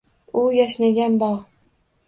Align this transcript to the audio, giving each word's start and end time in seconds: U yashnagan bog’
U 0.39 0.45
yashnagan 0.59 1.21
bog’ 1.25 1.39